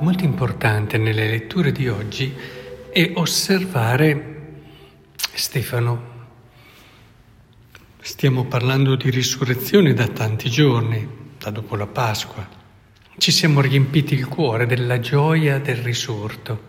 Molto 0.00 0.22
importante 0.22 0.96
nelle 0.96 1.28
letture 1.28 1.72
di 1.72 1.88
oggi 1.88 2.32
è 2.92 3.10
osservare 3.14 4.36
Stefano. 5.32 6.16
Stiamo 8.00 8.44
parlando 8.44 8.94
di 8.94 9.10
risurrezione 9.10 9.94
da 9.94 10.06
tanti 10.06 10.48
giorni, 10.50 11.04
da 11.36 11.50
dopo 11.50 11.74
la 11.74 11.88
Pasqua. 11.88 12.48
Ci 13.16 13.32
siamo 13.32 13.60
riempiti 13.60 14.14
il 14.14 14.28
cuore 14.28 14.66
della 14.66 15.00
gioia 15.00 15.58
del 15.58 15.78
risorto, 15.78 16.68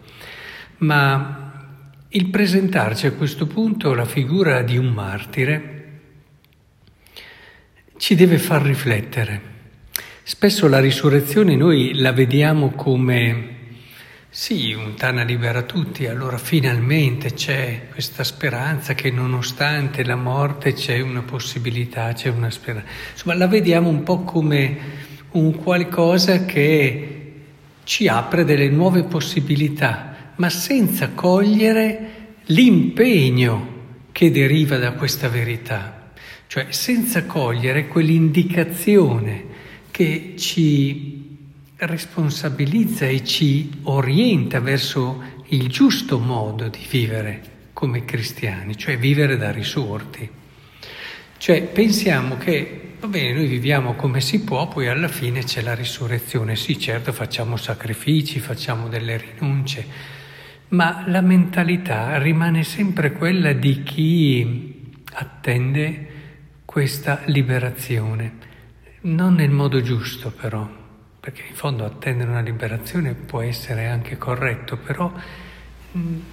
ma 0.77 1.52
il 2.07 2.30
presentarci 2.32 3.05
a 3.05 3.11
questo 3.11 3.46
punto 3.46 3.93
la 3.93 4.05
figura 4.05 4.64
di 4.64 4.75
un 4.75 4.88
martire 4.88 6.02
ci 7.97 8.16
deve 8.16 8.39
far 8.39 8.64
riflettere. 8.64 9.58
Spesso 10.29 10.68
la 10.68 10.79
risurrezione 10.79 11.56
noi 11.56 11.96
la 11.96 12.11
vediamo 12.11 12.69
come, 12.69 13.47
sì, 14.29 14.74
un 14.74 14.93
Tana 14.93 15.24
libera 15.24 15.64
tutti, 15.64 16.05
allora 16.05 16.38
finalmente 16.38 17.33
c'è 17.33 17.88
questa 17.92 18.24
speranza 18.24 18.93
che 18.93 19.10
nonostante 19.10 20.04
la 20.05 20.15
morte 20.15 20.74
c'è 20.74 21.00
una 21.00 21.24
possibilità, 21.24 22.14
c'è 22.14 22.29
una 22.29 22.52
speranza. 22.52 22.88
Insomma, 23.11 23.33
la 23.33 23.47
vediamo 23.47 23.89
un 23.89 24.04
po' 24.04 24.19
come 24.19 24.78
un 25.32 25.55
qualcosa 25.55 26.46
che 26.46 27.33
ci 27.83 28.07
apre 28.07 28.46
delle 28.46 28.69
nuove 28.69 29.05
possibilità, 29.05 30.33
ma 30.36 30.50
senza 30.52 31.10
cogliere 31.10 32.35
l'impegno 32.45 33.77
che 34.11 34.30
deriva 34.30 34.77
da 34.77 34.91
questa 34.91 35.27
verità, 35.27 36.11
cioè 36.45 36.67
senza 36.69 37.25
cogliere 37.25 37.88
quell'indicazione 37.88 39.48
che 40.00 40.36
ci 40.38 41.39
responsabilizza 41.75 43.05
e 43.05 43.22
ci 43.25 43.69
orienta 43.83 44.61
verso 44.61 45.22
il 45.47 45.67
giusto 45.67 46.19
modo 46.19 46.69
di 46.69 46.80
vivere 46.89 47.41
come 47.73 48.06
cristiani, 48.06 48.78
cioè 48.78 48.97
vivere 48.97 49.36
da 49.36 49.52
risorti. 49.52 50.30
Cioè 51.36 51.64
pensiamo 51.64 52.38
che, 52.38 52.94
va 52.97 53.08
bene, 53.08 53.33
noi 53.33 53.47
viviamo 53.47 53.95
come 53.95 54.22
si 54.22 54.39
può, 54.39 54.69
poi 54.69 54.88
alla 54.88 55.09
fine 55.09 55.44
c'è 55.44 55.59
la 55.59 55.75
risurrezione. 55.75 56.56
Sì, 56.56 56.80
certo, 56.80 57.11
facciamo 57.11 57.58
sacrifici, 57.58 58.39
facciamo 58.39 58.88
delle 58.88 59.17
rinunce, 59.17 59.86
ma 60.69 61.03
la 61.08 61.19
mentalità 61.19 62.17
rimane 62.19 62.63
sempre 62.63 63.11
quella 63.11 63.52
di 63.52 63.84
chi 63.84 64.81
attende 65.11 66.08
questa 66.63 67.23
liberazione. 67.25 68.47
Non 69.02 69.36
nel 69.36 69.50
modo 69.50 69.81
giusto 69.81 70.30
però, 70.30 70.69
perché 71.22 71.44
in 71.47 71.55
fondo 71.55 71.86
attendere 71.86 72.30
una 72.30 72.42
liberazione 72.42 73.14
può 73.14 73.39
essere 73.39 73.88
anche 73.88 74.17
corretto, 74.17 74.75
però 74.75 75.14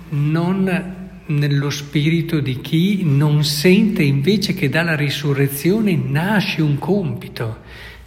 non 0.09 0.95
nello 1.27 1.71
spirito 1.71 2.41
di 2.41 2.61
chi 2.61 3.05
non 3.05 3.45
sente 3.45 4.03
invece 4.03 4.55
che 4.55 4.69
dalla 4.69 4.97
risurrezione 4.97 5.95
nasce 5.95 6.61
un 6.61 6.77
compito, 6.79 7.59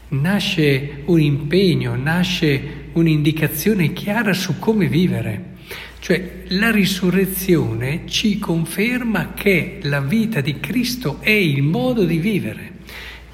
nasce 0.09 1.03
un 1.05 1.21
impegno, 1.21 1.95
nasce 1.95 2.89
un'indicazione 2.91 3.93
chiara 3.93 4.33
su 4.33 4.59
come 4.59 4.87
vivere. 4.87 5.55
Cioè 5.99 6.43
la 6.47 6.69
risurrezione 6.69 8.03
ci 8.07 8.39
conferma 8.39 9.31
che 9.33 9.79
la 9.83 10.01
vita 10.01 10.41
di 10.41 10.59
Cristo 10.59 11.19
è 11.21 11.29
il 11.29 11.61
modo 11.63 12.03
di 12.03 12.17
vivere 12.17 12.71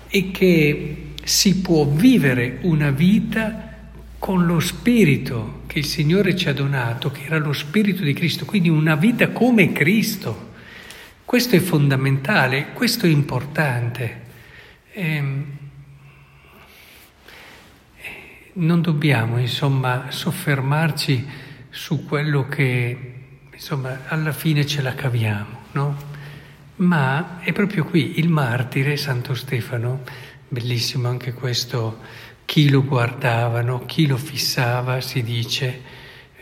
e 0.08 0.30
che 0.32 1.06
si 1.26 1.60
può 1.62 1.86
vivere 1.86 2.60
una 2.62 2.92
vita 2.92 3.90
con 4.20 4.46
lo 4.46 4.60
spirito 4.60 5.64
che 5.66 5.80
il 5.80 5.86
Signore 5.86 6.36
ci 6.36 6.50
ha 6.50 6.54
donato, 6.54 7.10
che 7.10 7.24
era 7.26 7.40
lo 7.40 7.52
spirito 7.52 8.04
di 8.04 8.14
Cristo, 8.14 8.46
quindi 8.46 8.70
una 8.70 8.94
vita 8.94 9.30
come 9.30 9.72
Cristo. 9.72 10.54
Questo 11.26 11.56
è 11.56 11.60
fondamentale, 11.60 12.74
questo 12.74 13.08
è 13.08 13.10
importante. 13.10 14.22
Ehm, 14.94 15.46
non 18.54 18.82
dobbiamo, 18.82 19.40
insomma, 19.40 20.06
soffermarci 20.10 21.28
su 21.72 22.06
quello 22.06 22.48
che, 22.48 23.14
insomma, 23.52 24.02
alla 24.10 24.32
fine 24.32 24.64
ce 24.68 24.84
la 24.84 24.94
caviamo, 24.94 25.62
no? 25.72 26.14
Ma 26.78 27.40
è 27.40 27.52
proprio 27.52 27.84
qui 27.84 28.20
il 28.20 28.30
martire, 28.30 28.96
Santo 28.96 29.34
Stefano, 29.34 30.04
Bellissimo 30.48 31.08
anche 31.08 31.34
questo, 31.34 32.00
chi 32.46 32.70
lo 32.70 32.84
guardavano, 32.84 33.86
chi 33.86 34.06
lo 34.06 34.18
fissava, 34.18 35.02
si 35.02 35.24
dice, 35.24 35.82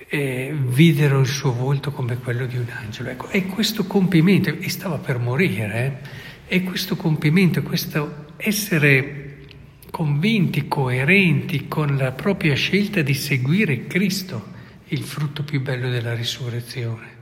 eh, 0.09 0.53
videro 0.53 1.19
il 1.19 1.25
suo 1.25 1.53
volto 1.53 1.91
come 1.91 2.18
quello 2.18 2.46
di 2.46 2.58
un 2.58 2.68
angelo. 2.69 3.09
Ecco, 3.09 3.28
è 3.30 3.46
questo 3.46 3.86
compimento, 3.86 4.50
e 4.50 4.69
stava 4.69 4.97
per 4.97 5.19
morire, 5.19 6.02
eh, 6.47 6.56
è 6.56 6.63
questo 6.63 6.96
compimento, 6.96 7.63
questo 7.63 8.25
essere 8.38 9.46
convinti, 9.90 10.68
coerenti 10.68 11.68
con 11.68 11.96
la 11.96 12.12
propria 12.12 12.56
scelta 12.56 13.02
di 13.02 13.13
seguire 13.13 13.88
Cristo, 13.88 14.52
il 14.88 15.03
frutto 15.03 15.44
più 15.44 15.62
bello 15.62 15.90
della 15.90 16.13
risurrezione. 16.13 17.12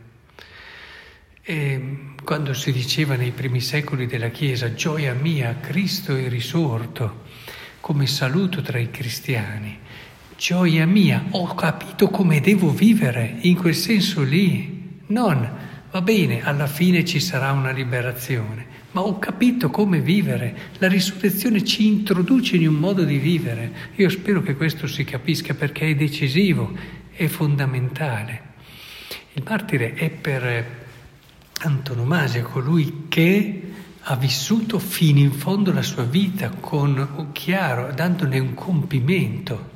E 1.43 2.13
quando 2.23 2.53
si 2.53 2.71
diceva 2.71 3.15
nei 3.15 3.31
primi 3.31 3.61
secoli 3.61 4.05
della 4.05 4.29
Chiesa, 4.29 4.75
gioia 4.75 5.13
mia, 5.15 5.57
Cristo 5.59 6.15
è 6.15 6.29
risorto, 6.29 7.23
come 7.79 8.05
saluto 8.05 8.61
tra 8.61 8.77
i 8.77 8.91
cristiani, 8.91 9.79
gioia 10.37 10.85
mia, 10.85 11.25
ho 11.31 11.53
capito 11.55 12.09
come 12.09 12.41
devo 12.41 12.69
vivere, 12.69 13.37
in 13.41 13.55
quel 13.55 13.73
senso 13.73 14.21
lì, 14.21 14.99
non 15.07 15.69
va 15.89 16.01
bene, 16.01 16.43
alla 16.43 16.67
fine 16.67 17.03
ci 17.03 17.19
sarà 17.19 17.51
una 17.51 17.71
liberazione, 17.71 18.65
ma 18.91 19.01
ho 19.01 19.17
capito 19.17 19.71
come 19.71 19.99
vivere, 19.99 20.55
la 20.77 20.87
risurrezione 20.87 21.63
ci 21.63 21.87
introduce 21.87 22.55
in 22.55 22.67
un 22.67 22.75
modo 22.75 23.03
di 23.03 23.17
vivere, 23.17 23.71
io 23.95 24.09
spero 24.09 24.43
che 24.43 24.55
questo 24.55 24.85
si 24.85 25.03
capisca 25.03 25.55
perché 25.55 25.89
è 25.89 25.95
decisivo, 25.95 26.71
è 27.11 27.25
fondamentale. 27.25 28.49
Il 29.33 29.43
martire 29.43 29.93
è 29.95 30.09
per 30.09 30.80
antonomasia, 31.61 32.43
colui 32.43 33.05
che 33.07 33.61
ha 33.99 34.15
vissuto 34.15 34.79
fino 34.79 35.19
in 35.19 35.31
fondo 35.31 35.71
la 35.71 35.83
sua 35.83 36.03
vita 36.03 36.49
con 36.49 37.29
chiaro, 37.33 37.91
dandone 37.93 38.39
un 38.39 38.53
compimento, 38.53 39.71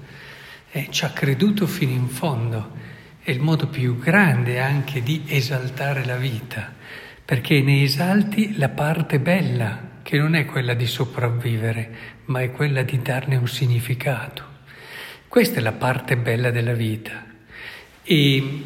eh, 0.71 0.87
ci 0.89 1.05
ha 1.05 1.09
creduto 1.09 1.67
fino 1.67 1.91
in 1.91 2.07
fondo. 2.07 2.71
È 3.19 3.31
il 3.31 3.39
modo 3.39 3.67
più 3.67 3.97
grande 3.97 4.59
anche 4.59 5.01
di 5.01 5.23
esaltare 5.27 6.05
la 6.05 6.17
vita, 6.17 6.73
perché 7.23 7.61
ne 7.61 7.83
esalti 7.83 8.57
la 8.57 8.69
parte 8.69 9.19
bella, 9.19 9.93
che 10.01 10.17
non 10.17 10.35
è 10.35 10.45
quella 10.45 10.73
di 10.73 10.85
sopravvivere, 10.85 11.95
ma 12.25 12.41
è 12.41 12.51
quella 12.51 12.83
di 12.83 13.01
darne 13.01 13.35
un 13.35 13.47
significato. 13.47 14.53
Questa 15.27 15.59
è 15.59 15.61
la 15.61 15.71
parte 15.71 16.17
bella 16.17 16.51
della 16.51 16.73
vita. 16.73 17.25
E 18.03 18.65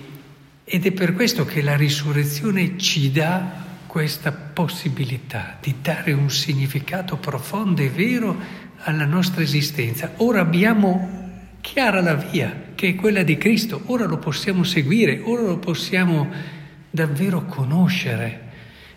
ed 0.72 0.86
è 0.86 0.92
per 0.92 1.14
questo 1.14 1.46
che 1.46 1.64
la 1.64 1.76
risurrezione 1.76 2.78
ci 2.78 3.12
dà 3.12 3.66
questa 3.88 4.32
possibilità 4.32 5.58
di 5.60 5.74
dare 5.82 6.12
un 6.12 6.30
significato 6.30 7.18
profondo 7.18 7.82
e 7.82 7.90
vero 7.90 8.38
alla 8.82 9.06
nostra 9.06 9.42
esistenza. 9.42 10.12
Ora 10.18 10.42
abbiamo 10.42 11.58
chiara 11.60 12.02
la 12.02 12.14
via, 12.14 12.66
che 12.76 12.90
è 12.90 12.96
quella 12.96 13.24
di 13.24 13.36
Cristo, 13.40 13.82
ora 13.88 14.06
lo 14.06 14.20
possiamo 14.20 14.64
seguire, 14.64 15.20
ora 15.24 15.42
lo 15.42 15.58
possiamo 15.58 16.30
davvero 16.92 17.46
conoscere. 17.46 18.42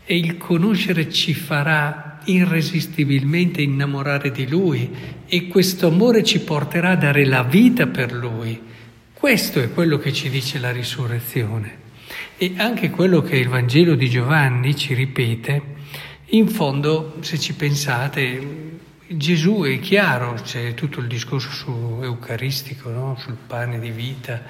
E 0.04 0.18
il 0.18 0.36
conoscere 0.36 1.10
ci 1.10 1.32
farà 1.32 2.18
irresistibilmente 2.25 3.62
innamorare 3.62 4.30
di 4.30 4.46
Lui. 4.46 4.90
E 5.26 5.48
questo 5.48 5.86
amore 5.86 6.22
ci 6.22 6.40
porterà 6.40 6.90
a 6.90 6.96
dare 6.96 7.25
la 7.25 7.42
vita 7.42 7.86
per 7.86 8.12
Lui 8.12 8.71
questo 9.22 9.60
è 9.60 9.72
quello 9.72 9.98
che 9.98 10.12
ci 10.12 10.28
dice 10.30 10.58
la 10.58 10.72
risurrezione 10.72 11.78
e 12.36 12.54
anche 12.56 12.90
quello 12.90 13.22
che 13.22 13.36
il 13.36 13.46
Vangelo 13.46 13.94
di 13.94 14.10
Giovanni 14.10 14.74
ci 14.74 14.94
ripete, 14.94 15.62
in 16.30 16.48
fondo, 16.48 17.19
se 17.20 17.38
ci 17.38 17.54
pensate, 17.54 18.80
Gesù 19.06 19.62
è 19.62 19.78
chiaro, 19.78 20.32
c'è 20.42 20.74
tutto 20.74 20.98
il 20.98 21.06
discorso 21.06 21.50
su 21.52 22.00
eucaristico, 22.02 22.90
no? 22.90 23.16
sul 23.16 23.36
pane 23.46 23.78
di 23.78 23.92
vita 23.92 24.42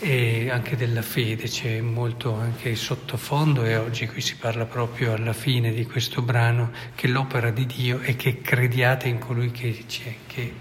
e 0.00 0.48
anche 0.48 0.74
della 0.74 1.02
fede, 1.02 1.42
c'è 1.42 1.82
molto 1.82 2.32
anche 2.32 2.76
sottofondo 2.76 3.62
e 3.66 3.76
oggi 3.76 4.06
qui 4.06 4.22
si 4.22 4.36
parla 4.36 4.64
proprio 4.64 5.12
alla 5.12 5.34
fine 5.34 5.70
di 5.70 5.84
questo 5.84 6.22
brano 6.22 6.70
che 6.94 7.08
l'opera 7.08 7.50
di 7.50 7.66
Dio 7.66 8.00
è 8.00 8.16
che 8.16 8.40
crediate 8.40 9.06
in 9.06 9.18
colui 9.18 9.50
che, 9.50 9.84
che 10.26 10.52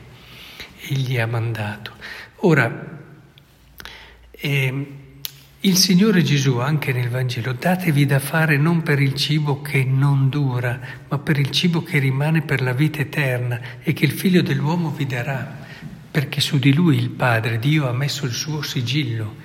Egli 0.90 1.18
ha 1.18 1.28
mandato. 1.28 1.94
Ora, 2.42 2.97
e 4.40 4.86
il 5.60 5.76
Signore 5.76 6.22
Gesù, 6.22 6.60
anche 6.60 6.94
nel 6.94 7.10
Vangelo, 7.10 7.52
datevi 7.52 8.06
da 8.06 8.20
fare 8.20 8.58
non 8.58 8.84
per 8.84 9.00
il 9.00 9.16
cibo 9.16 9.62
che 9.62 9.84
non 9.84 10.30
dura, 10.30 10.80
ma 11.10 11.18
per 11.18 11.40
il 11.40 11.50
cibo 11.50 11.82
che 11.82 11.98
rimane 11.98 12.44
per 12.44 12.62
la 12.62 12.74
vita 12.74 13.00
eterna 13.00 13.60
e 13.82 13.92
che 13.94 14.06
il 14.06 14.12
Figlio 14.12 14.42
dell'uomo 14.42 14.92
vi 14.92 15.06
darà. 15.06 15.66
perché 16.10 16.42
su 16.42 16.58
di 16.58 16.74
lui 16.74 16.98
il 16.98 17.10
Padre, 17.10 17.60
Dio, 17.60 17.88
ha 17.88 17.92
messo 17.92 18.26
il 18.26 18.32
suo 18.32 18.64
sigillo. 18.64 19.36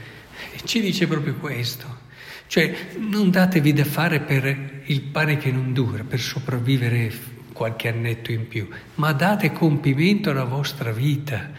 E 0.52 0.60
ci 0.64 0.80
dice 0.80 1.06
proprio 1.06 1.34
questo. 1.34 2.00
Cioè, 2.46 2.94
non 2.98 3.30
datevi 3.30 3.74
da 3.74 3.84
fare 3.84 4.20
per 4.20 4.82
il 4.86 5.00
pane 5.02 5.36
che 5.36 5.50
non 5.50 5.74
dura, 5.74 6.02
per 6.02 6.18
sopravvivere 6.18 7.12
qualche 7.52 7.88
annetto 7.88 8.32
in 8.32 8.48
più, 8.48 8.68
ma 8.94 9.12
date 9.12 9.52
compimento 9.52 10.30
alla 10.30 10.44
vostra 10.44 10.92
vita 10.92 11.50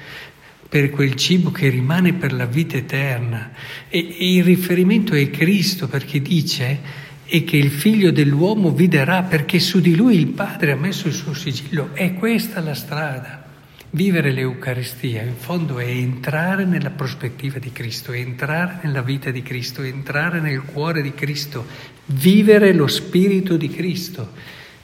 per 0.73 0.89
quel 0.89 1.13
cibo 1.13 1.51
che 1.51 1.69
rimane 1.69 2.13
per 2.13 2.33
la 2.33 2.47
vita 2.47 2.77
eterna. 2.77 3.51
E, 3.89 4.15
e 4.17 4.33
il 4.33 4.43
riferimento 4.43 5.13
è 5.13 5.29
Cristo 5.29 5.87
perché 5.87 6.19
dice 6.19 6.79
e 7.25 7.43
che 7.43 7.57
il 7.57 7.69
figlio 7.69 8.11
dell'uomo 8.11 8.71
vi 8.71 8.87
darà 8.87 9.21
perché 9.21 9.59
su 9.59 9.79
di 9.79 9.95
lui 9.95 10.15
il 10.15 10.29
Padre 10.29 10.71
ha 10.71 10.75
messo 10.75 11.07
il 11.07 11.13
suo 11.13 11.35
sigillo. 11.35 11.93
È 11.93 12.15
questa 12.15 12.59
la 12.59 12.73
strada. 12.73 13.45
Vivere 13.91 14.31
l'Eucaristia 14.31 15.21
in 15.21 15.35
fondo 15.35 15.77
è 15.77 15.85
entrare 15.85 16.65
nella 16.65 16.89
prospettiva 16.89 17.59
di 17.59 17.71
Cristo, 17.71 18.11
entrare 18.11 18.79
nella 18.81 19.03
vita 19.03 19.29
di 19.29 19.43
Cristo, 19.43 19.83
entrare 19.83 20.39
nel 20.39 20.63
cuore 20.63 21.03
di 21.03 21.13
Cristo, 21.13 21.67
vivere 22.05 22.73
lo 22.73 22.87
spirito 22.87 23.57
di 23.57 23.69
Cristo. 23.69 24.31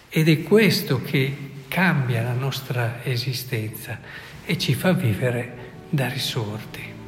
Ed 0.07 0.30
è 0.30 0.44
questo 0.44 1.01
che 1.01 1.36
cambia 1.68 2.21
la 2.21 2.33
nostra 2.33 3.00
esistenza 3.03 4.00
e 4.45 4.56
ci 4.59 4.75
fa 4.75 4.94
vivere 4.94 5.69
da 5.89 6.07
risorti. 6.07 6.99